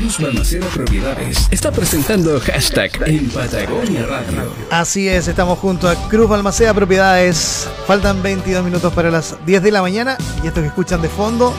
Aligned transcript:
Cruz 0.00 0.18
Balmaceda 0.18 0.66
Propiedades 0.68 1.46
está 1.50 1.70
presentando 1.70 2.40
hashtag 2.40 2.90
en 3.06 3.28
Patagonia 3.28 4.06
Radio. 4.06 4.50
Así 4.70 5.06
es, 5.06 5.28
estamos 5.28 5.58
junto 5.58 5.90
a 5.90 5.94
Cruz 6.08 6.26
Balmaceda 6.26 6.72
Propiedades. 6.72 7.68
Faltan 7.86 8.22
22 8.22 8.64
minutos 8.64 8.94
para 8.94 9.10
las 9.10 9.36
10 9.44 9.62
de 9.62 9.70
la 9.70 9.82
mañana 9.82 10.16
y 10.42 10.46
esto 10.46 10.62
que 10.62 10.68
escuchan 10.68 11.02
de 11.02 11.10
fondo 11.10 11.52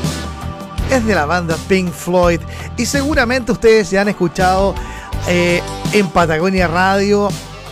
es 0.89 1.05
de 1.05 1.13
la 1.13 1.27
banda 1.27 1.55
Pink 1.67 1.91
Floyd. 1.91 2.39
Y 2.77 2.87
seguramente 2.87 3.51
ustedes 3.51 3.91
ya 3.91 4.01
han 4.01 4.09
escuchado 4.09 4.73
eh, 5.27 5.61
en 5.93 6.07
Patagonia 6.07 6.67
Radio 6.67 7.29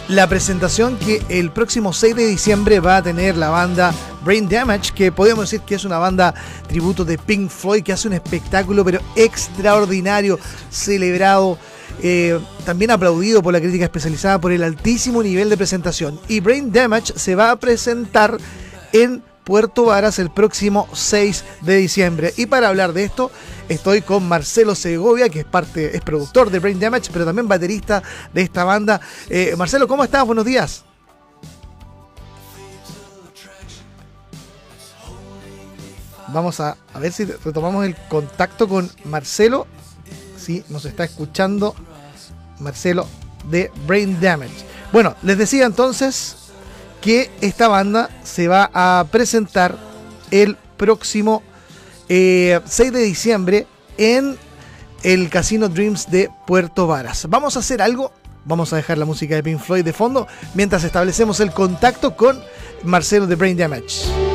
la 0.08 0.28
presentación 0.28 0.98
que 0.98 1.24
el 1.30 1.50
próximo 1.50 1.94
6 1.94 2.16
de 2.16 2.28
diciembre 2.28 2.80
va 2.80 2.98
a 2.98 3.02
tener 3.02 3.38
la 3.38 3.50
banda 3.50 3.92
Brain 4.24 4.48
Damage, 4.48 4.92
que 4.94 5.12
podemos 5.12 5.50
decir 5.50 5.62
que 5.66 5.76
es 5.76 5.86
una 5.86 5.98
banda 5.98 6.34
tributo 6.68 7.06
de 7.06 7.18
Pink 7.18 7.50
Floyd, 7.50 7.84
que 7.84 7.94
hace 7.94 8.08
un 8.08 8.14
espectáculo 8.14 8.84
pero 8.84 9.00
extraordinario, 9.16 10.40
celebrado, 10.70 11.58
eh, 12.02 12.40
también 12.66 12.92
aplaudido 12.92 13.42
por 13.42 13.54
la 13.54 13.60
crítica 13.60 13.86
especializada 13.86 14.40
por 14.40 14.52
el 14.52 14.64
altísimo 14.64 15.24
nivel 15.24 15.50
de 15.50 15.57
presentación. 15.57 16.20
Y 16.28 16.40
Brain 16.40 16.71
Damage 16.71 17.14
se 17.16 17.36
va 17.36 17.52
a 17.52 17.56
presentar 17.56 18.38
en 18.93 19.24
Puerto 19.43 19.86
Varas 19.86 20.20
el 20.20 20.29
próximo 20.29 20.88
6 20.93 21.43
de 21.62 21.78
diciembre. 21.78 22.34
Y 22.38 22.46
para 22.46 22.70
hablar 22.70 22.93
de 22.93 23.04
esto, 23.04 23.32
estoy 23.68 24.01
con 24.01 24.28
Marcelo 24.28 24.76
Segovia, 24.76 25.29
que 25.29 25.40
es 25.40 25.46
parte, 25.46 25.98
es 25.98 26.01
productor 26.01 26.51
de 26.51 26.60
Brain 26.60 26.79
Damage, 26.79 27.10
pero 27.12 27.26
también 27.26 27.48
baterista 27.48 28.04
de 28.32 28.43
esta 28.43 28.64
banda. 28.64 29.01
Eh, 29.28 29.56
Marcelo, 29.57 29.88
¿cómo 29.88 30.04
estás? 30.04 30.24
Buenos 30.24 30.46
días. 30.46 30.86
Vamos 36.33 36.59
a, 36.59 36.78
a 36.94 37.00
ver 37.00 37.11
si 37.11 37.25
retomamos 37.25 37.86
el 37.86 37.95
contacto 38.08 38.67
con 38.67 38.89
Marcelo. 39.06 39.67
Si 40.38 40.64
nos 40.70 40.86
está 40.86 41.03
escuchando 41.03 41.75
Marcelo 42.59 43.08
de 43.50 43.72
Brain 43.88 44.20
Damage. 44.20 44.66
Bueno, 44.92 45.16
les 45.23 45.38
decía 45.38 45.66
entonces 45.66 46.36
que 47.02 47.30
esta 47.42 47.67
banda 47.67 48.09
se 48.23 48.48
va 48.48 48.70
a 48.73 49.06
presentar 49.12 49.78
el 50.31 50.58
próximo 50.78 51.44
6 52.08 52.09
eh, 52.09 52.61
de 52.92 53.04
diciembre 53.04 53.67
en 53.98 54.38
el 55.04 55.30
Casino 55.30 55.70
Dreams 55.70 56.09
de 56.09 56.30
Puerto 56.48 56.88
Varas. 56.88 57.28
Vamos 57.30 57.56
a 57.56 57.59
hacer 57.59 57.82
algo, 57.82 58.11
vamos 58.45 58.73
a 58.73 58.78
dejar 58.78 58.98
la 58.98 59.06
música 59.06 59.36
de 59.36 59.44
Pink 59.44 59.59
Floyd 59.59 59.86
de 59.86 59.94
fondo 59.94 60.28
mientras 60.56 60.84
establecemos 60.84 61.39
el 61.39 61.52
contacto 61.52 62.16
con 62.16 62.42
Marcelo 62.84 63.28
de 63.28 63.36
Brain 63.36 63.58
Damage. 63.58 64.29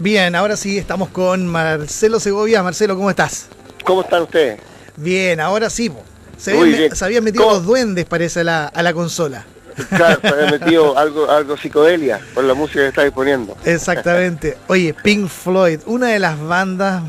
Bien, 0.00 0.34
ahora 0.34 0.56
sí 0.56 0.78
estamos 0.78 1.10
con 1.10 1.46
Marcelo 1.46 2.20
Segovia. 2.20 2.62
Marcelo, 2.62 2.96
¿cómo 2.96 3.10
estás? 3.10 3.48
¿Cómo 3.84 4.00
están 4.00 4.22
ustedes? 4.22 4.58
Bien, 4.96 5.38
ahora 5.40 5.68
sí. 5.68 5.92
Se, 6.38 6.52
habían, 6.52 7.22
metido 7.22 7.44
los 7.50 7.66
duendes, 7.66 8.06
parece, 8.06 8.40
a 8.40 8.44
la, 8.44 8.66
a 8.68 8.82
la 8.82 8.94
consola. 8.94 9.44
Claro, 9.90 10.18
se 10.22 10.28
habían 10.28 10.50
metido 10.58 10.96
algo, 10.96 11.30
algo 11.30 11.54
psicodelia 11.58 12.18
por 12.32 12.44
la 12.44 12.54
música 12.54 12.80
que 12.80 12.86
estáis 12.88 13.12
poniendo. 13.12 13.54
Exactamente. 13.66 14.56
Oye, 14.68 14.94
Pink 14.94 15.28
Floyd, 15.28 15.80
una 15.84 16.08
de 16.08 16.18
las 16.18 16.40
bandas 16.40 17.02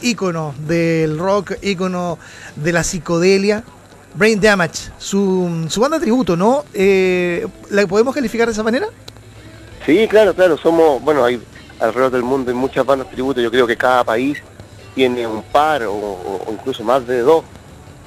íconos 0.00 0.54
del 0.66 1.18
rock, 1.18 1.58
ícono 1.60 2.18
de 2.56 2.72
la 2.72 2.82
psicodelia. 2.82 3.62
Brain 4.14 4.40
Damage, 4.40 4.90
su, 4.96 5.66
su 5.68 5.82
banda 5.82 6.00
tributo, 6.00 6.34
¿no? 6.34 6.64
Eh, 6.72 7.46
¿La 7.68 7.86
podemos 7.86 8.14
calificar 8.14 8.46
de 8.46 8.54
esa 8.54 8.62
manera? 8.62 8.86
Sí, 9.84 10.08
claro, 10.08 10.32
claro. 10.32 10.56
Somos, 10.56 11.02
bueno, 11.02 11.22
hay 11.22 11.38
alrededor 11.80 12.12
del 12.12 12.22
mundo 12.22 12.50
hay 12.50 12.56
muchas 12.56 12.84
bandas 12.84 13.10
tributo. 13.10 13.40
Yo 13.40 13.50
creo 13.50 13.66
que 13.66 13.76
cada 13.76 14.04
país 14.04 14.38
tiene 14.94 15.26
un 15.26 15.42
par 15.42 15.82
o, 15.84 16.46
incluso 16.50 16.82
más 16.82 17.06
de 17.06 17.20
dos 17.20 17.44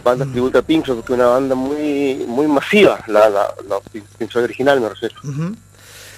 bandas 0.03 0.28
mm. 0.28 0.31
tributo 0.31 0.57
a 0.59 0.62
Pink 0.62 0.85
Floyd, 0.85 0.97
porque 0.97 1.13
es 1.13 1.19
una 1.19 1.28
banda 1.28 1.56
muy 1.56 2.25
muy 2.28 2.47
masiva, 2.47 3.00
la, 3.07 3.30
la, 3.30 3.47
Pink 3.91 4.31
Floyd 4.31 4.46
original 4.46 4.81
me 4.81 4.90
refiero. 4.90 5.16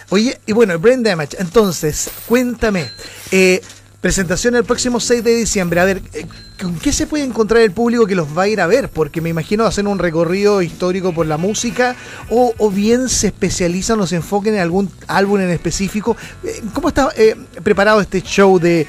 Oye, 0.10 0.40
y 0.46 0.52
bueno, 0.52 0.78
Brain 0.78 1.04
Damage, 1.04 1.38
entonces, 1.40 2.10
cuéntame, 2.28 2.90
eh, 3.32 3.62
Presentación 4.02 4.56
el 4.56 4.64
próximo 4.64 5.00
6 5.00 5.24
de 5.24 5.36
diciembre. 5.36 5.80
A 5.80 5.86
ver, 5.86 6.02
eh, 6.14 6.26
¿con 6.60 6.76
qué 6.80 6.92
se 6.92 7.06
puede 7.06 7.24
encontrar 7.24 7.62
el 7.62 7.72
público 7.72 8.08
que 8.08 8.16
los 8.16 8.36
va 8.36 8.44
a 8.44 8.48
ir 8.48 8.60
a 8.60 8.66
ver? 8.66 8.90
Porque 8.90 9.22
me 9.22 9.30
imagino 9.30 9.64
hacer 9.64 9.86
un 9.86 10.00
recorrido 10.00 10.64
histórico 10.64 11.14
por 11.14 11.28
la 11.28 11.38
música 11.38 11.96
o, 12.28 12.72
bien 12.72 13.10
se 13.10 13.28
especializan 13.28 14.02
o 14.02 14.08
se 14.08 14.16
enfoquen 14.16 14.56
en 14.56 14.62
algún 14.62 14.92
álbum 15.08 15.40
en 15.42 15.52
específico. 15.52 16.18
Eh, 16.44 16.64
¿Cómo 16.74 16.88
está 16.88 17.10
eh, 17.16 17.36
preparado 17.62 18.02
este 18.02 18.24
show 18.24 18.58
de, 18.58 18.88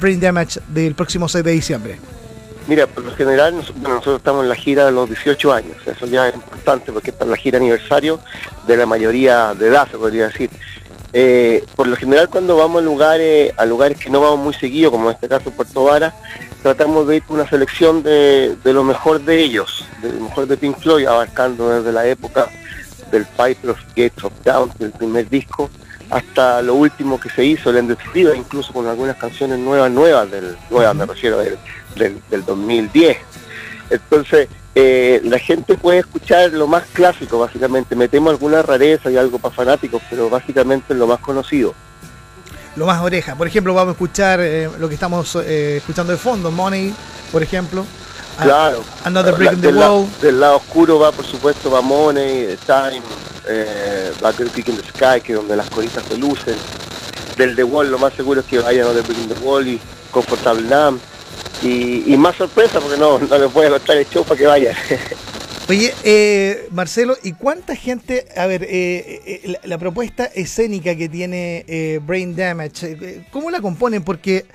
Brain 0.00 0.20
Damage 0.20 0.60
del 0.68 0.94
próximo 0.94 1.28
6 1.28 1.44
de 1.44 1.50
diciembre? 1.50 1.98
Mira, 2.68 2.86
por 2.86 3.02
lo 3.02 3.12
general 3.16 3.56
nosotros 3.56 4.18
estamos 4.18 4.44
en 4.44 4.50
la 4.50 4.54
gira 4.54 4.86
de 4.86 4.92
los 4.92 5.08
18 5.08 5.52
años, 5.52 5.76
eso 5.84 6.06
ya 6.06 6.28
es 6.28 6.34
importante 6.34 6.92
porque 6.92 7.10
esta 7.10 7.24
es 7.24 7.30
la 7.30 7.36
gira 7.36 7.58
aniversario 7.58 8.20
de 8.68 8.76
la 8.76 8.86
mayoría 8.86 9.54
de 9.54 9.66
edad, 9.66 9.88
se 9.90 9.98
podría 9.98 10.28
decir. 10.28 10.50
Eh, 11.12 11.64
por 11.74 11.86
lo 11.86 11.96
general 11.96 12.28
cuando 12.28 12.56
vamos 12.56 12.82
a 12.82 12.84
lugares, 12.84 13.52
a 13.56 13.64
lugares 13.64 13.98
que 13.98 14.10
no 14.10 14.20
vamos 14.20 14.38
muy 14.40 14.54
seguido, 14.54 14.90
como 14.90 15.08
en 15.08 15.14
este 15.14 15.28
caso 15.28 15.50
Puerto 15.50 15.84
Vara, 15.84 16.14
tratamos 16.62 17.06
de 17.08 17.16
ir 17.16 17.22
con 17.22 17.40
una 17.40 17.48
selección 17.48 18.02
de, 18.02 18.56
lo 18.64 18.84
mejor 18.84 19.20
de 19.22 19.40
ellos, 19.40 19.86
de 20.02 20.12
lo 20.12 20.20
mejor 20.20 20.46
de 20.46 20.56
Pink 20.56 20.78
Floyd, 20.78 21.06
abarcando 21.06 21.70
desde 21.70 21.92
la 21.92 22.06
época 22.06 22.48
del 23.10 23.24
Piper 23.24 23.70
of 23.70 23.80
Gates 23.96 24.22
of 24.22 24.32
Down, 24.44 24.70
del 24.78 24.90
primer 24.92 25.28
disco, 25.30 25.70
hasta 26.10 26.60
lo 26.62 26.74
último 26.74 27.18
que 27.18 27.30
se 27.30 27.44
hizo, 27.44 27.70
el 27.70 27.78
Ended 27.78 27.98
incluso 28.36 28.72
con 28.72 28.86
algunas 28.86 29.16
canciones 29.16 29.58
nuevas, 29.58 29.90
nuevas, 29.90 30.30
del, 30.30 30.56
nuevas 30.70 30.94
me 30.94 31.06
refiero, 31.06 31.38
del, 31.38 31.58
del, 31.96 32.20
del 32.30 32.44
2010. 32.44 33.16
Entonces, 33.90 34.48
eh, 34.74 35.20
la 35.24 35.38
gente 35.38 35.76
puede 35.76 36.00
escuchar 36.00 36.52
lo 36.52 36.66
más 36.66 36.84
clásico, 36.92 37.38
básicamente. 37.38 37.96
Metemos 37.96 38.30
alguna 38.30 38.62
rareza 38.62 39.10
y 39.10 39.16
algo 39.16 39.38
para 39.38 39.54
fanáticos, 39.54 40.02
pero 40.08 40.30
básicamente 40.30 40.94
lo 40.94 41.06
más 41.06 41.20
conocido. 41.20 41.74
Lo 42.76 42.86
más 42.86 43.00
oreja. 43.02 43.34
Por 43.34 43.46
ejemplo, 43.46 43.74
vamos 43.74 43.90
a 43.90 43.92
escuchar 43.92 44.40
eh, 44.40 44.70
lo 44.78 44.88
que 44.88 44.94
estamos 44.94 45.36
eh, 45.36 45.78
escuchando 45.78 46.12
de 46.12 46.18
fondo, 46.18 46.50
Money, 46.50 46.94
por 47.32 47.42
ejemplo. 47.42 47.84
Claro. 48.40 48.84
Another 49.04 49.34
Break 49.34 49.54
in 49.54 49.60
the 49.60 49.66
del 49.66 49.76
Wall. 49.78 50.06
del 50.20 50.38
lado 50.38 50.58
oscuro 50.58 51.00
va, 51.00 51.10
por 51.10 51.26
supuesto, 51.26 51.72
va 51.72 51.80
Money, 51.80 52.56
Time, 52.64 53.02
eh, 53.48 54.12
Battle 54.20 54.48
Kick 54.50 54.68
in 54.68 54.76
the 54.76 54.82
Sky, 54.82 55.20
que 55.20 55.32
es 55.32 55.38
donde 55.38 55.56
las 55.56 55.68
coritas 55.70 56.04
se 56.04 56.16
lucen. 56.16 56.54
Del 57.36 57.56
The 57.56 57.64
Wall, 57.64 57.90
lo 57.90 57.98
más 57.98 58.12
seguro 58.14 58.40
es 58.40 58.46
que 58.46 58.60
vaya 58.60 58.84
Another 58.84 59.02
Break 59.02 59.18
in 59.18 59.28
the 59.28 59.40
Wall 59.40 59.66
y 59.66 59.80
Comfortable 60.12 60.62
Numb 60.62 61.00
y, 61.62 62.16
más 62.16 62.36
sorpresa 62.36 62.80
porque 62.80 62.98
no, 62.98 63.18
no 63.18 63.38
les 63.38 63.52
voy 63.52 63.66
a 63.66 63.70
contar 63.70 63.96
el 63.96 64.08
show 64.08 64.24
para 64.24 64.38
que 64.38 64.46
vayan. 64.46 64.74
Oye, 65.68 65.92
eh, 66.02 66.66
Marcelo, 66.70 67.16
¿y 67.22 67.32
cuánta 67.32 67.76
gente, 67.76 68.26
a 68.36 68.46
ver, 68.46 68.64
eh, 68.64 69.20
eh, 69.26 69.58
la, 69.64 69.76
propuesta 69.76 70.24
escénica 70.24 70.96
que 70.96 71.10
tiene 71.10 72.00
Brain 72.06 72.34
Damage, 72.34 73.26
¿cómo 73.30 73.50
la 73.50 73.60
componen? 73.60 74.02
Porque 74.02 74.46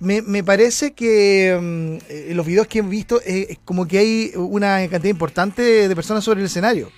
me, 0.00 0.20
me 0.20 0.44
parece 0.44 0.92
que 0.92 1.58
mm, 1.58 2.34
los 2.34 2.44
videos 2.44 2.66
que 2.66 2.80
he 2.80 2.82
visto, 2.82 3.22
es 3.24 3.58
como 3.64 3.88
que 3.88 3.98
hay 3.98 4.32
una 4.34 4.86
cantidad 4.88 5.10
importante 5.10 5.88
de 5.88 5.96
personas 5.96 6.24
sobre 6.24 6.40
el 6.40 6.46
escenario. 6.46 6.90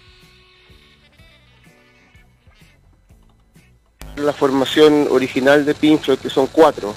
la 4.16 4.32
formación 4.32 5.08
original 5.10 5.64
de 5.64 5.74
Pink 5.74 6.00
Floyd, 6.00 6.18
que 6.18 6.30
son 6.30 6.46
cuatro, 6.46 6.94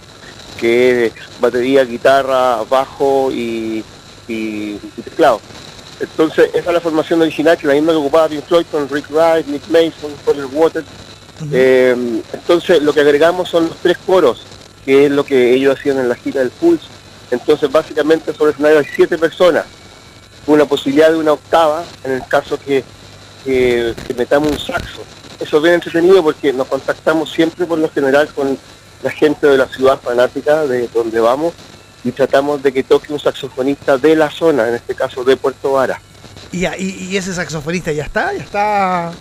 que 0.60 1.08
es 1.08 1.14
batería, 1.40 1.84
guitarra, 1.84 2.64
bajo 2.70 3.32
y, 3.32 3.84
y- 4.28 4.80
y 4.98 5.02
teclado. 5.04 5.42
Entonces, 6.00 6.50
esa 6.54 6.70
es 6.70 6.74
la 6.74 6.82
formación 6.82 7.22
original, 7.22 7.58
que 7.58 7.68
la 7.68 7.74
misma 7.74 7.92
que 7.94 7.98
ocupaba 7.98 8.28
Pink 8.28 8.44
Floyd 8.46 8.66
con 8.72 8.90
Rick 8.90 9.10
Wright, 9.12 9.48
Nick 9.48 9.68
Mason, 9.70 10.12
Roger 10.26 10.46
Waters. 10.52 10.86
Eh, 11.52 12.22
entonces, 12.34 12.82
lo 12.82 12.94
que 12.94 13.02
agregamos 13.02 13.50
son 13.50 13.68
los 13.68 13.78
tres 13.78 13.98
coros, 14.06 14.42
que 14.86 15.06
es 15.06 15.12
lo 15.12 15.24
que 15.26 15.54
ellos 15.54 15.78
hacían 15.78 15.98
en 16.00 16.10
la 16.10 16.16
gira 16.16 16.42
del 16.42 16.50
Pulse. 16.52 16.86
Entonces, 17.32 17.72
básicamente 17.72 18.34
sobre 18.34 18.50
el 18.50 18.54
escenario 18.56 18.80
hay 18.80 18.86
siete 18.96 19.18
personas, 19.18 19.66
una 20.48 20.66
posibilidad 20.66 21.10
de 21.12 21.18
una 21.18 21.34
octava, 21.34 21.84
en 22.04 22.12
el 22.14 22.26
caso 22.28 22.58
que, 22.60 22.84
que- 23.44 23.94
que 24.08 24.14
metamos 24.14 24.52
un 24.52 24.60
saxo. 24.60 25.02
Eso 25.40 25.58
es 25.58 25.64
bien 25.64 25.76
entretenido 25.76 26.22
porque 26.24 26.54
nos 26.54 26.68
contactamos 26.68 27.32
siempre 27.32 27.66
por 27.66 27.78
lo 27.80 27.90
general 27.90 28.28
con 28.34 28.58
la 29.04 29.12
gente 29.12 29.48
de 29.48 29.58
la 29.58 29.68
ciudad 29.68 30.00
fanática 30.02 30.66
de 30.66 30.88
donde 30.94 31.20
vamos 31.20 31.54
y 32.04 32.12
tratamos 32.12 32.62
de 32.62 32.72
que 32.72 32.84
toque 32.84 33.12
un 33.14 33.20
saxofonista 33.20 33.98
de 33.98 34.16
la 34.16 34.30
zona, 34.30 34.68
en 34.68 34.76
este 34.76 34.94
caso 34.96 35.24
de 35.24 35.38
Puerto 35.38 35.74
Vara. 35.74 36.00
Y, 36.52 36.66
y- 36.66 37.08
y 37.12 37.18
ese 37.18 37.34
saxofonista 37.34 37.92
ya 37.92 38.04
está, 38.04 38.32
ya 38.34 38.44
está. 38.44 39.12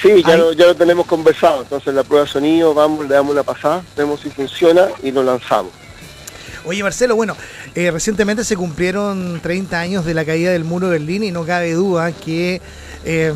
Sí, 0.00 0.22
ya 0.26 0.36
lo, 0.36 0.52
ya 0.52 0.66
lo 0.66 0.74
tenemos 0.74 1.06
conversado, 1.06 1.62
entonces 1.62 1.94
la 1.94 2.02
prueba 2.04 2.24
de 2.26 2.30
sonido, 2.30 2.74
vamos, 2.74 3.08
le 3.08 3.14
damos 3.14 3.32
una 3.32 3.42
pasada, 3.42 3.82
vemos 3.96 4.20
si 4.20 4.30
funciona 4.30 4.88
y 5.02 5.10
lo 5.10 5.22
lanzamos. 5.22 5.72
Oye, 6.66 6.82
Marcelo, 6.82 7.14
bueno, 7.16 7.36
eh, 7.74 7.90
recientemente 7.90 8.44
se 8.44 8.56
cumplieron 8.56 9.40
30 9.40 9.78
años 9.78 10.04
de 10.04 10.14
la 10.14 10.24
caída 10.24 10.50
del 10.50 10.64
muro 10.64 10.88
de 10.88 10.98
Berlín 10.98 11.22
y 11.22 11.30
no 11.30 11.46
cabe 11.46 11.72
duda 11.72 12.12
que, 12.12 12.60
eh, 13.04 13.32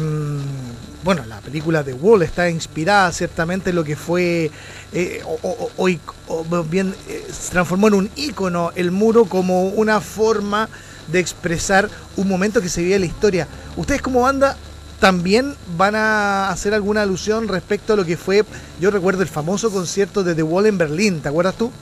bueno, 1.02 1.25
la 1.26 1.41
película 1.41 1.82
The 1.82 1.94
Wall 1.94 2.23
está 2.23 2.50
inspirada 2.50 3.11
ciertamente 3.12 3.70
en 3.70 3.76
lo 3.76 3.85
que 3.85 3.97
fue, 3.97 4.50
eh, 4.93 5.23
o 5.25 6.64
bien, 6.64 6.94
eh, 7.08 7.26
se 7.32 7.52
transformó 7.52 7.88
en 7.88 7.94
un 7.94 8.11
ícono 8.17 8.73
el 8.75 8.91
muro 8.91 9.25
como 9.25 9.64
una 9.69 10.00
forma 10.00 10.69
de 11.08 11.19
expresar 11.19 11.88
un 12.17 12.29
momento 12.29 12.61
que 12.61 12.69
se 12.69 12.81
vivía 12.82 12.97
en 12.97 13.02
la 13.02 13.06
historia. 13.06 13.49
¿Ustedes 13.76 14.02
como 14.02 14.23
banda 14.23 14.56
también 15.00 15.56
van 15.76 15.94
a 15.94 16.50
hacer 16.50 16.75
alguna 16.75 17.02
alusión 17.02 17.49
respecto 17.49 17.94
a 17.94 17.97
lo 17.97 18.05
que 18.05 18.19
fue, 18.19 18.44
yo 18.81 18.91
recuerdo 18.91 19.23
el 19.23 19.29
famoso 19.29 19.70
concierto 19.70 20.23
de 20.23 20.35
The 20.35 20.43
Wall 20.43 20.67
en 20.67 20.79
Berlín, 20.79 21.20
¿te 21.20 21.31
acuerdas 21.31 21.56
tú? 21.56 21.73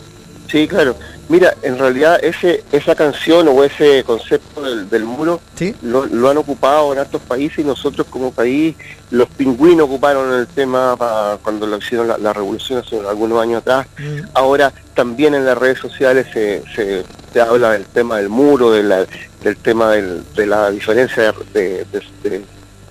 Sí, 0.51 0.67
claro. 0.67 0.97
Mira, 1.29 1.53
en 1.63 1.79
realidad 1.79 2.19
ese 2.25 2.65
esa 2.73 2.95
canción 2.95 3.49
o 3.49 3.63
ese 3.63 4.03
concepto 4.05 4.63
del, 4.63 4.89
del 4.89 5.05
muro 5.05 5.41
Sí. 5.57 5.75
lo, 5.83 6.07
lo 6.07 6.31
han 6.31 6.39
ocupado 6.39 6.93
en 6.95 7.01
otros 7.01 7.21
países 7.21 7.59
y 7.59 7.65
nosotros 7.65 8.07
como 8.09 8.33
país, 8.33 8.75
los 9.11 9.29
pingüinos 9.29 9.85
ocuparon 9.85 10.33
el 10.33 10.47
tema 10.47 10.97
cuando 11.43 11.67
lo 11.67 11.77
hicieron 11.77 12.09
la, 12.09 12.17
la 12.17 12.33
revolución 12.33 12.79
hace 12.79 12.99
algunos 13.07 13.43
años 13.43 13.59
atrás. 13.61 13.87
Mm. 13.99 14.21
Ahora 14.33 14.73
también 14.95 15.35
en 15.35 15.45
las 15.45 15.59
redes 15.59 15.79
sociales 15.81 16.27
se, 16.33 16.63
se, 16.75 17.05
se 17.33 17.41
habla 17.43 17.73
del 17.73 17.85
tema 17.85 18.17
del 18.17 18.31
muro, 18.31 18.71
de 18.73 18.83
la- 18.85 19.07
del 19.43 19.57
tema 19.59 19.91
del- 19.93 20.25
de 20.35 20.47
la 20.47 20.71
diferencia 20.71 21.35
de, 21.53 21.85
de- 21.93 22.03
de- 22.23 22.43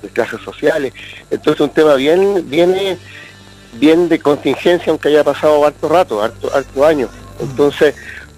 de 0.03 0.09
clases 0.13 0.39
sociales. 0.41 0.93
Entonces 1.31 1.59
un 1.61 1.71
tema 1.71 1.95
bien, 1.95 2.47
viene 2.47 2.99
bien 3.73 4.07
de 4.09 4.19
contingencia, 4.19 4.91
aunque 4.91 5.09
haya 5.09 5.23
pasado 5.23 5.65
harto 5.65 5.89
rato, 5.89 6.21
harto, 6.21 6.53
harto 6.53 6.85
años. 6.85 7.09
Entonces, 7.39 7.95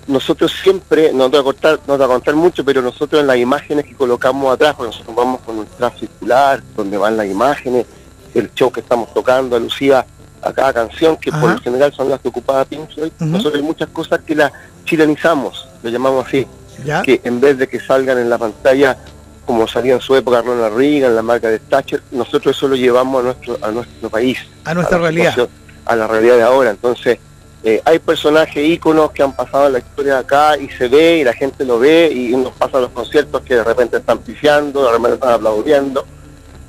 nosotros 0.07 0.51
siempre, 0.63 1.12
no 1.13 1.30
te, 1.30 1.38
voy 1.38 1.42
a 1.42 1.44
contar, 1.44 1.80
no 1.88 1.94
te 1.94 1.98
voy 1.98 2.06
a 2.06 2.07
contar 2.07 2.36
mucho, 2.36 2.66
pero 2.66 2.81
nosotros 2.81 3.22
en 3.22 3.28
las 3.28 3.38
imágenes 3.38 3.86
que 3.86 3.94
colocamos 3.96 4.54
atrás, 4.54 4.74
porque 4.75 4.92
nosotros 4.92 5.16
vamos 5.16 5.42
con 5.42 5.60
un 5.60 5.66
track 5.66 6.00
circular, 6.00 6.63
donde 6.75 6.98
van 6.98 7.16
las 7.18 7.28
imágenes, 7.28 7.86
el 8.34 8.51
show 8.54 8.72
que 8.72 8.80
estamos 8.81 9.13
tocando, 9.13 9.56
alusiva 9.56 10.06
a 10.42 10.54
cada 10.54 10.74
canción, 10.74 11.18
que 11.18 11.31
por 11.31 11.51
lo 11.51 11.60
general 11.60 11.94
son 11.94 12.10
las 12.10 12.19
que 12.22 12.30
ocupaba 12.30 12.66
Pink 12.66 12.90
Floyd, 12.94 13.12
Ujú. 13.19 13.25
nosotros 13.25 13.56
hay 13.56 13.62
muchas 13.62 13.90
cosas 13.90 14.22
que 14.25 14.36
las 14.36 14.51
chilenizamos, 14.86 15.68
lo 15.84 15.90
llamamos 15.90 16.28
así, 16.28 16.48
¿Ya? 16.86 17.02
que 17.04 17.22
en 17.24 17.40
vez 17.42 17.57
de 17.57 17.68
que 17.68 17.80
salgan 17.80 18.18
en 18.18 18.30
la 18.30 18.38
pantalla 18.38 18.98
como 19.45 19.68
salía 19.68 19.94
en 19.95 20.02
su 20.02 20.16
época 20.16 20.42
Ronald 20.44 20.75
Reagan, 20.78 21.16
la 21.16 21.24
marca 21.24 21.50
de 21.50 21.57
Thatcher, 21.60 22.04
nosotros 22.12 22.56
eso 22.56 22.68
lo 22.68 22.75
llevamos 22.75 23.19
a 23.22 23.24
nuestro, 23.24 23.57
a 23.63 23.72
nuestro 23.72 24.10
país 24.10 24.38
A 24.63 24.74
nuestra 24.75 24.98
realidad. 25.00 25.50
a 25.86 25.95
la 25.95 26.06
realidad 26.07 26.36
de 26.36 26.44
ahora. 26.44 26.69
Entonces, 26.69 27.18
eh, 27.64 27.82
hay 27.84 28.00
personajes, 28.00 28.66
íconos 28.66 29.12
que 29.12 29.22
han 29.22 29.34
pasado 29.34 29.68
en 29.68 29.74
la 29.74 29.80
historia 29.80 30.20
acá 30.20 30.58
y 30.58 30.70
se 30.70 30.88
ve 30.88 31.18
y 31.20 31.24
la 31.24 31.34
gente 31.34 31.66
lo 31.66 31.78
ve 31.80 32.10
y 32.14 32.36
nos 32.36 32.54
pasa 32.54 32.78
a 32.78 32.82
los 32.82 32.92
conciertos 32.92 33.42
que 33.42 33.56
de 33.56 33.64
repente 33.64 33.98
están 33.98 34.20
pifiando, 34.20 34.86
de 34.86 34.92
repente 34.92 35.16
están 35.16 35.34
aplaudiendo 35.34 36.06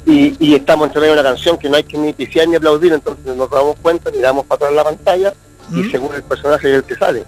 y, 0.05 0.35
y 0.45 0.55
estamos 0.55 0.89
entre 0.89 1.01
medio 1.01 1.15
de 1.15 1.21
una 1.21 1.29
canción 1.29 1.59
que 1.59 1.69
no 1.69 1.77
hay 1.77 1.85
que 1.85 1.97
ni 1.97 2.13
pifiar 2.13 2.49
ni 2.49 2.57
aplaudir, 2.57 2.93
entonces 2.93 3.37
nos 3.37 3.49
damos 3.51 3.77
cuenta, 3.81 4.11
miramos 4.11 4.47
para 4.47 4.57
atrás 4.57 4.73
la 4.73 4.85
pantalla 4.85 5.35
y 5.71 5.83
¿Mm? 5.83 5.91
según 5.93 6.15
el 6.17 6.23
personaje 6.25 6.69
es 6.69 6.75
el 6.79 6.83
que 6.83 6.97
sale, 6.97 7.25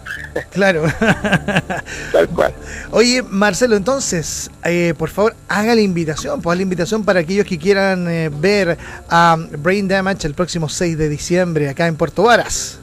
Claro. 0.51 0.83
tal 2.13 2.29
cual. 2.35 2.53
Oye, 2.91 3.23
Marcelo, 3.23 3.77
entonces, 3.77 4.51
eh, 4.65 4.95
por 4.99 5.11
favor, 5.11 5.37
haga 5.49 5.77
la 5.77 5.81
invitación, 5.83 6.43
pues 6.43 6.57
la 6.57 6.63
invitación 6.63 7.05
para 7.05 7.21
aquellos 7.21 7.47
que 7.47 7.59
quieran 7.59 8.09
eh, 8.11 8.31
ver 8.33 8.79
a 9.09 9.37
Brain 9.59 9.87
Damage 9.87 10.27
el 10.27 10.35
próximo 10.35 10.69
6 10.69 10.99
de 10.99 11.09
diciembre 11.09 11.69
acá 11.69 11.87
en 11.87 11.95
Puerto 11.95 12.25
Varas. 12.25 12.81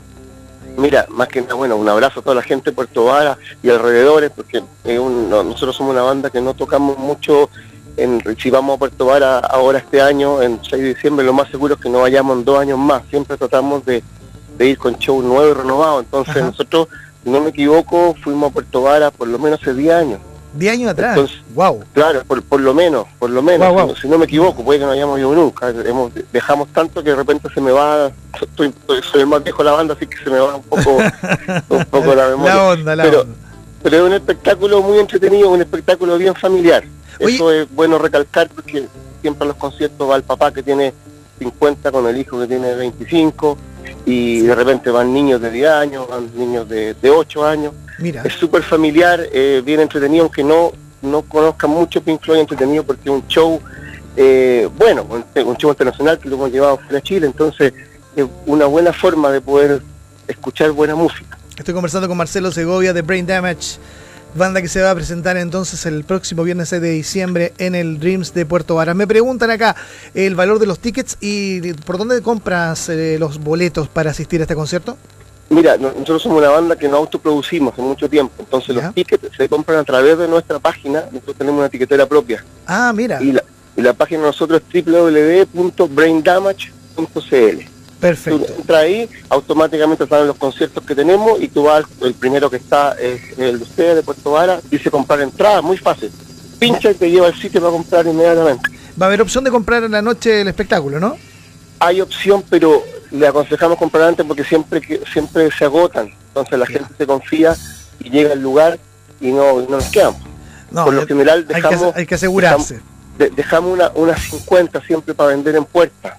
Mira, 0.77 1.05
más 1.09 1.27
que 1.27 1.41
nada, 1.41 1.55
bueno, 1.55 1.75
un 1.75 1.89
abrazo 1.89 2.19
a 2.19 2.23
toda 2.23 2.35
la 2.35 2.41
gente 2.41 2.69
de 2.71 2.75
Puerto 2.75 3.05
Vara 3.05 3.37
y 3.61 3.69
alrededores, 3.69 4.31
porque 4.33 4.63
es 4.85 4.99
un- 4.99 5.29
no, 5.29 5.43
nosotros 5.43 5.75
somos 5.75 5.91
una 5.93 6.03
banda 6.03 6.29
que 6.29 6.41
no 6.41 6.53
tocamos 6.53 6.97
mucho. 6.97 7.49
En, 7.97 8.21
si 8.39 8.49
vamos 8.49 8.75
a 8.75 8.79
Puerto 8.79 9.05
Vara 9.07 9.39
ahora 9.39 9.79
este 9.79 10.01
año, 10.01 10.41
en 10.41 10.59
6 10.63 10.81
de 10.81 10.93
diciembre, 10.93 11.25
lo 11.25 11.33
más 11.33 11.49
seguro 11.49 11.73
es 11.75 11.81
que 11.81 11.89
no 11.89 11.99
vayamos 12.01 12.37
en 12.37 12.45
dos 12.45 12.57
años 12.59 12.77
más. 12.79 13.03
Siempre 13.09 13.35
tratamos 13.35 13.85
de, 13.85 14.01
de 14.57 14.65
ir 14.67 14.77
con 14.77 14.97
show 14.97 15.21
nuevo 15.21 15.49
y 15.51 15.53
renovado. 15.53 15.99
Entonces 15.99 16.37
Ajá. 16.37 16.45
nosotros, 16.45 16.87
si 17.23 17.29
no 17.29 17.41
me 17.41 17.49
equivoco, 17.49 18.15
fuimos 18.23 18.49
a 18.51 18.53
Puerto 18.53 18.83
Vara 18.83 19.11
por 19.11 19.27
lo 19.27 19.37
menos 19.37 19.59
hace 19.61 19.73
10 19.73 19.93
años. 19.93 20.19
10 20.53 20.73
años 20.73 20.91
atrás. 20.91 21.15
Entonces, 21.17 21.37
wow. 21.53 21.83
Claro, 21.93 22.23
por, 22.25 22.41
por 22.43 22.59
lo 22.59 22.73
menos, 22.73 23.05
por 23.19 23.29
lo 23.29 23.41
menos. 23.41 23.99
Si, 23.99 24.07
no- 24.07 24.17
me 24.17 24.25
equivoco, 24.25 24.63
puede 24.63 24.79
que 24.79 24.85
no 24.85 24.91
hayamos 24.91 25.19
ido 25.19 25.33
nunca. 25.33 25.69
Hemos, 25.69 26.11
dejamos 26.33 26.67
tanto 26.69 27.03
que 27.03 27.11
de 27.11 27.15
repente 27.15 27.47
se 27.53 27.61
me 27.61 27.71
va, 27.71 28.11
estoy, 28.41 28.67
estoy- 28.69 29.01
soy 29.03 29.21
el 29.21 29.27
más 29.27 29.43
viejo 29.43 29.59
de 29.63 29.69
la 29.69 29.75
banda, 29.75 29.93
así 29.93 30.07
que 30.07 30.17
se 30.23 30.29
me 30.29 30.39
va 30.39 30.55
un 30.55 30.63
poco, 30.63 30.97
un 31.69 31.85
poco 31.85 32.15
la 32.15 32.29
memoria. 32.29 32.55
La 32.55 32.63
onda, 32.63 32.95
la 32.95 33.03
pero, 33.03 33.21
onda. 33.21 33.35
pero 33.83 33.97
es 33.97 34.03
un 34.03 34.13
espectáculo 34.13 34.81
muy 34.81 34.97
entretenido, 34.99 35.49
un 35.49 35.61
espectáculo 35.61 36.17
bien 36.17 36.35
familiar. 36.35 36.83
Oye. 37.21 37.35
Eso 37.35 37.51
es 37.51 37.67
bueno 37.73 37.97
recalcar 37.97 38.49
porque 38.49 38.87
siempre 39.21 39.45
a 39.45 39.47
los 39.49 39.57
conciertos 39.57 40.09
va 40.09 40.15
el 40.15 40.23
papá 40.23 40.51
que 40.53 40.63
tiene 40.63 40.93
50 41.39 41.91
con 41.91 42.05
el 42.07 42.17
hijo 42.17 42.39
que 42.39 42.47
tiene 42.47 42.73
25 42.75 43.57
y 44.05 44.41
de 44.41 44.55
repente 44.55 44.89
van 44.89 45.13
niños 45.13 45.41
de 45.41 45.51
10 45.51 45.69
años, 45.69 46.07
van 46.07 46.29
niños 46.35 46.67
de, 46.67 46.93
de 46.93 47.09
8 47.09 47.45
años. 47.45 47.73
Mira, 47.99 48.23
es 48.23 48.33
súper 48.33 48.63
familiar, 48.63 49.21
eh, 49.31 49.61
bien 49.63 49.79
entretenido, 49.79 50.23
aunque 50.23 50.43
no, 50.43 50.71
no 51.01 51.21
conozcan 51.23 51.69
mucho 51.69 52.01
Pink 52.01 52.21
Floyd 52.21 52.39
entretenido 52.39 52.83
porque 52.83 53.09
es 53.09 53.09
un 53.09 53.27
show, 53.27 53.59
eh, 54.15 54.69
bueno, 54.77 55.05
un, 55.09 55.23
un 55.45 55.57
show 55.57 55.69
internacional 55.69 56.17
que 56.17 56.29
lo 56.29 56.35
hemos 56.35 56.51
llevado 56.51 56.77
fuera 56.77 56.99
a 56.99 57.01
Chile, 57.01 57.27
entonces 57.27 57.73
es 58.15 58.25
una 58.45 58.65
buena 58.65 58.93
forma 58.93 59.31
de 59.31 59.41
poder 59.41 59.81
escuchar 60.27 60.71
buena 60.71 60.95
música. 60.95 61.37
estoy 61.57 61.73
conversando 61.73 62.07
con 62.07 62.17
Marcelo 62.17 62.51
Segovia 62.51 62.93
de 62.93 63.01
Brain 63.01 63.25
Damage, 63.25 63.77
banda 64.35 64.61
que 64.61 64.67
se 64.67 64.81
va 64.81 64.91
a 64.91 64.95
presentar 64.95 65.37
entonces 65.37 65.85
el 65.85 66.03
próximo 66.03 66.43
viernes 66.43 66.69
6 66.69 66.81
de 66.81 66.89
diciembre 66.91 67.53
en 67.57 67.75
el 67.75 67.99
Dreams 67.99 68.33
de 68.33 68.45
Puerto 68.45 68.75
Varas. 68.75 68.95
Me 68.95 69.07
preguntan 69.07 69.49
acá 69.51 69.75
el 70.13 70.35
valor 70.35 70.59
de 70.59 70.65
los 70.67 70.79
tickets 70.79 71.17
y 71.19 71.73
por 71.73 71.97
dónde 71.97 72.21
compras 72.21 72.89
eh, 72.89 73.17
los 73.19 73.39
boletos 73.39 73.87
para 73.87 74.11
asistir 74.11 74.39
a 74.41 74.43
este 74.43 74.55
concierto. 74.55 74.97
Mira, 75.49 75.77
no- 75.77 75.89
nosotros 75.91 76.21
somos 76.21 76.37
una 76.39 76.49
banda 76.49 76.75
que 76.75 76.87
no 76.87 76.97
autoproducimos 76.97 77.73
hace 77.73 77.81
mucho 77.81 78.07
tiempo, 78.07 78.33
entonces 78.39 78.75
Ya. 78.75 78.85
los 78.85 78.93
tickets 78.93 79.35
se 79.35 79.49
compran 79.49 79.79
a 79.79 79.83
través 79.83 80.17
de 80.17 80.27
nuestra 80.27 80.59
página, 80.59 81.05
nosotros 81.11 81.35
tenemos 81.37 81.57
una 81.57 81.67
etiquetera 81.67 82.05
propia 82.05 82.45
Ah, 82.67 82.93
mira, 82.95 83.21
y 83.21 83.31
la, 83.31 83.43
y 83.75 83.81
la 83.81 83.93
página 83.93 84.21
de 84.21 84.27
nosotros 84.27 84.61
es 84.71 84.85
www.braindamage.cl. 84.85 87.78
Tú 87.99 88.01
perfecto. 88.07 88.53
entras 88.57 88.79
ahí, 88.83 89.09
automáticamente 89.27 90.07
salen 90.07 90.27
los 90.27 90.37
conciertos 90.37 90.83
que 90.85 90.95
tenemos 90.95 91.41
y 91.41 91.49
tú 91.49 91.63
vas, 91.63 91.83
el 92.01 92.13
primero 92.13 92.49
que 92.49 92.55
está 92.55 92.93
es 92.93 93.37
el 93.37 93.57
de 93.57 93.63
ustedes 93.63 93.95
de 93.97 94.03
Puerto 94.03 94.31
Vara, 94.31 94.61
dice 94.71 94.89
comprar 94.89 95.19
entrada, 95.21 95.61
muy 95.61 95.77
fácil. 95.77 96.09
Pincha 96.59 96.91
y 96.91 96.93
te 96.95 97.11
lleva 97.11 97.27
al 97.27 97.35
sitio 97.35 97.59
para 97.59 97.71
comprar 97.73 98.05
inmediatamente. 98.07 98.69
Va 99.01 99.05
a 99.05 99.07
haber 99.07 99.21
opción 99.21 99.43
de 99.43 99.51
comprar 99.51 99.83
en 99.83 99.91
la 99.91 100.01
noche 100.01 100.41
el 100.41 100.47
espectáculo, 100.47 100.99
¿no? 100.99 101.17
Hay 101.79 101.99
opción, 102.01 102.43
pero 102.49 102.81
le 103.11 103.27
aconsejamos 103.27 103.77
comprar 103.77 104.03
antes 104.09 104.25
porque 104.25 104.43
siempre 104.43 104.81
siempre 105.11 105.49
se 105.51 105.65
agotan. 105.65 106.09
Entonces 106.29 106.57
la 106.59 106.65
gente 106.65 106.93
se 106.97 107.05
confía 107.07 107.55
y 107.99 108.09
llega 108.09 108.31
al 108.33 108.41
lugar 108.41 108.79
y 109.19 109.27
no, 109.31 109.61
no 109.61 109.69
nos 109.77 109.85
quedan. 109.89 110.13
No, 110.71 110.85
Por 110.85 110.93
lo 110.93 111.05
general 111.07 111.39
hay, 111.49 111.61
que, 111.61 111.67
dejamos, 111.69 111.95
hay 111.95 112.05
que 112.05 112.15
asegurarse. 112.15 112.79
de- 113.17 113.29
dejamos 113.31 113.71
una, 113.73 113.89
unas 113.95 114.21
50 114.21 114.81
siempre 114.85 115.13
para 115.13 115.29
vender 115.31 115.55
en 115.55 115.65
puerta. 115.65 116.17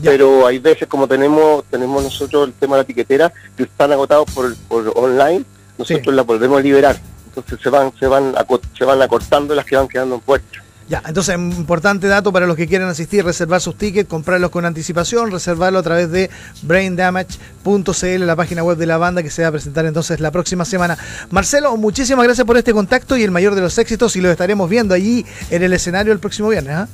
Ya. 0.00 0.10
pero 0.12 0.46
hay 0.46 0.58
veces 0.58 0.86
como 0.88 1.06
tenemos 1.08 1.64
tenemos 1.70 2.02
nosotros 2.02 2.48
el 2.48 2.54
tema 2.54 2.76
de 2.76 2.82
la 2.82 2.84
etiquetera 2.84 3.32
que 3.56 3.64
están 3.64 3.92
agotados 3.92 4.30
por, 4.32 4.54
por 4.68 4.92
online 4.96 5.44
nosotros 5.76 6.06
Sí. 6.06 6.12
la 6.12 6.22
volvemos 6.22 6.58
a 6.58 6.62
liberar 6.62 6.96
entonces 7.26 7.58
se 7.62 7.68
van 7.70 7.92
se 7.98 8.06
van 8.06 8.32
se 8.76 8.84
van 8.84 9.02
acortando 9.02 9.54
las 9.54 9.64
que 9.64 9.76
van 9.76 9.88
quedando 9.88 10.14
en 10.16 10.20
puerta 10.20 10.62
Ya, 10.88 11.02
entonces, 11.06 11.34
importante 11.34 12.06
dato 12.08 12.32
para 12.32 12.46
los 12.46 12.56
que 12.56 12.66
quieran 12.66 12.88
asistir, 12.88 13.22
reservar 13.22 13.60
sus 13.60 13.76
tickets, 13.76 14.08
comprarlos 14.08 14.48
con 14.50 14.64
anticipación, 14.64 15.30
reservarlo 15.30 15.78
a 15.80 15.82
través 15.82 16.10
de 16.10 16.30
braindamage.cl, 16.62 18.24
la 18.26 18.36
página 18.36 18.62
web 18.64 18.78
de 18.78 18.86
la 18.86 18.96
banda 18.96 19.22
que 19.22 19.28
se 19.28 19.42
va 19.42 19.48
a 19.48 19.52
presentar 19.52 19.84
entonces 19.84 20.18
la 20.20 20.30
próxima 20.30 20.64
semana. 20.64 20.96
Marcelo, 21.30 21.76
muchísimas 21.76 22.24
gracias 22.24 22.46
por 22.46 22.56
este 22.56 22.72
contacto 22.72 23.18
y 23.18 23.22
el 23.22 23.30
mayor 23.30 23.54
de 23.54 23.60
los 23.60 23.76
éxitos 23.76 24.16
y 24.16 24.22
lo 24.22 24.30
estaremos 24.30 24.68
viendo 24.70 24.94
allí 24.94 25.26
en 25.50 25.62
el 25.62 25.74
escenario 25.74 26.12
el 26.12 26.20
próximo 26.20 26.48
viernes. 26.48 26.74
¿ah? 26.74 26.88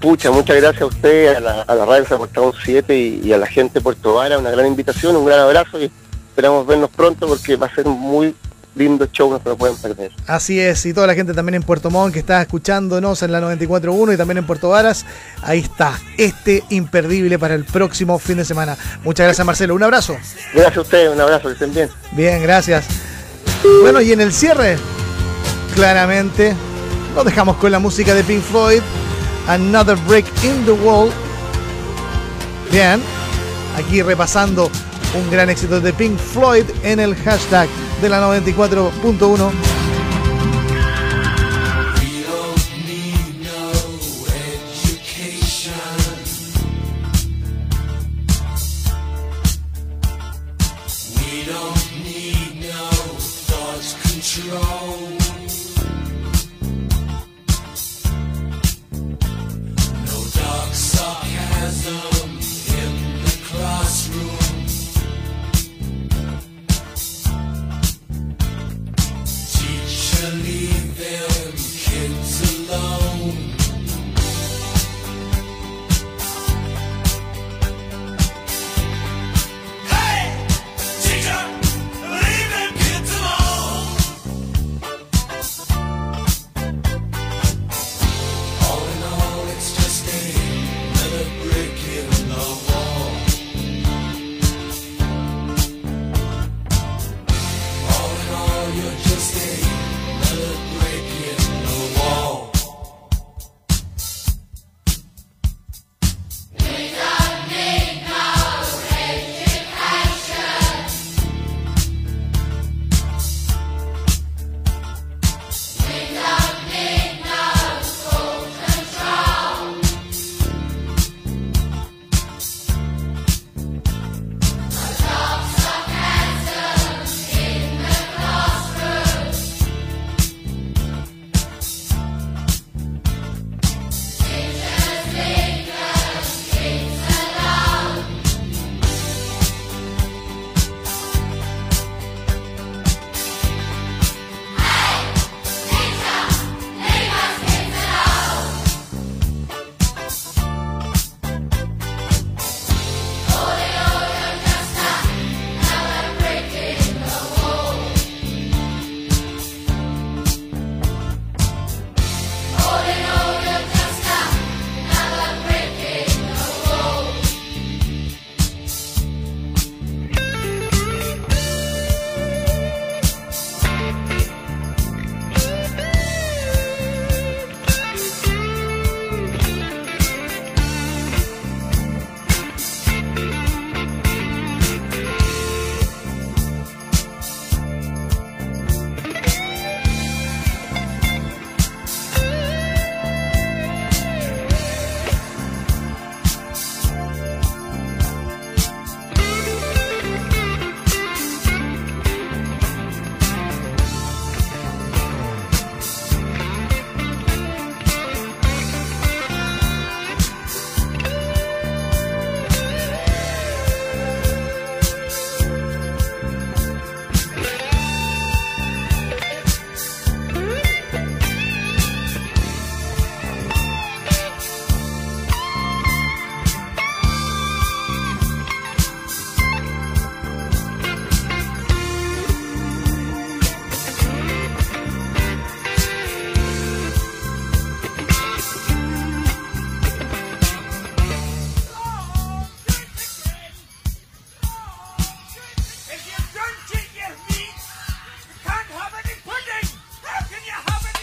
Pucha, 0.00 0.30
muchas 0.30 0.56
gracias 0.56 0.82
a 0.82 0.86
usted, 0.86 1.34
a 1.34 1.40
la, 1.40 1.62
a 1.62 1.74
la 1.74 1.84
radio 1.84 2.06
7 2.64 2.96
y, 2.96 3.20
y, 3.24 3.32
a 3.32 3.38
la 3.38 3.46
gente 3.46 3.74
de 3.74 3.80
Puerto 3.80 4.14
Vara, 4.14 4.38
una 4.38 4.50
gran 4.50 4.66
invitación, 4.66 5.16
un 5.16 5.26
gran 5.26 5.40
abrazo 5.40 5.80
y 5.80 5.90
esperamos 6.28 6.66
vernos 6.66 6.90
pronto 6.90 7.26
porque 7.26 7.56
va 7.56 7.66
a 7.66 7.74
ser 7.74 7.84
muy 7.86 8.34
lindo 8.78 9.06
show, 9.06 9.30
no 9.30 9.38
se 9.42 9.48
lo 9.48 9.56
pueden 9.56 9.76
perder. 9.76 10.12
Así 10.26 10.60
es, 10.60 10.86
y 10.86 10.94
toda 10.94 11.06
la 11.06 11.14
gente 11.14 11.34
también 11.34 11.56
en 11.56 11.62
Puerto 11.62 11.90
Montt 11.90 12.14
que 12.14 12.20
está 12.20 12.40
escuchándonos 12.40 13.22
en 13.22 13.32
la 13.32 13.40
94.1 13.40 14.14
y 14.14 14.16
también 14.16 14.38
en 14.38 14.46
Puerto 14.46 14.68
Varas, 14.68 15.04
ahí 15.42 15.58
está, 15.58 15.98
este 16.16 16.62
imperdible 16.70 17.38
para 17.38 17.54
el 17.54 17.64
próximo 17.64 18.18
fin 18.18 18.36
de 18.36 18.44
semana. 18.44 18.76
Muchas 19.02 19.24
gracias 19.24 19.44
Marcelo, 19.44 19.74
un 19.74 19.82
abrazo. 19.82 20.16
Gracias 20.54 20.76
a 20.76 20.80
ustedes, 20.80 21.12
un 21.12 21.20
abrazo, 21.20 21.48
que 21.48 21.54
estén 21.54 21.74
bien. 21.74 21.90
Bien, 22.12 22.42
gracias. 22.42 22.86
Bueno, 23.82 24.00
y 24.00 24.12
en 24.12 24.20
el 24.20 24.32
cierre, 24.32 24.76
claramente, 25.74 26.54
nos 27.14 27.24
dejamos 27.24 27.56
con 27.56 27.72
la 27.72 27.80
música 27.80 28.14
de 28.14 28.22
Pink 28.22 28.42
Floyd, 28.42 28.80
Another 29.48 29.96
Break 30.06 30.26
in 30.44 30.64
the 30.66 30.72
Wall. 30.72 31.10
Bien, 32.70 33.00
aquí 33.76 34.02
repasando 34.02 34.70
un 35.14 35.30
gran 35.30 35.48
éxito 35.48 35.80
de 35.80 35.92
Pink 35.94 36.18
Floyd 36.18 36.64
en 36.82 37.00
el 37.00 37.16
hashtag 37.16 37.68
de 38.02 38.08
la 38.10 38.20
94.1. 38.20 39.77